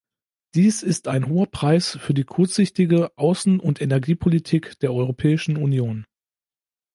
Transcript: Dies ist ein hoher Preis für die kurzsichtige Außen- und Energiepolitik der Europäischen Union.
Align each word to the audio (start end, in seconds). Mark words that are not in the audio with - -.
Dies 0.55 0.81
ist 0.81 1.07
ein 1.07 1.29
hoher 1.29 1.45
Preis 1.45 1.95
für 2.01 2.15
die 2.15 2.23
kurzsichtige 2.23 3.11
Außen- 3.19 3.59
und 3.59 3.81
Energiepolitik 3.83 4.79
der 4.79 4.91
Europäischen 4.95 5.57
Union. 5.57 6.05